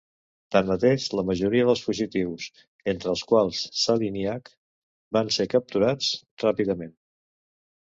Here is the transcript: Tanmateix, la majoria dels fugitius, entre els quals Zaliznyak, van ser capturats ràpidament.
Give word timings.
Tanmateix, 0.53 1.03
la 1.19 1.23
majoria 1.27 1.67
dels 1.67 1.83
fugitius, 1.87 2.47
entre 2.95 3.11
els 3.13 3.23
quals 3.33 3.61
Zaliznyak, 3.83 4.51
van 5.19 5.31
ser 5.39 5.49
capturats 5.55 6.11
ràpidament. 6.49 6.99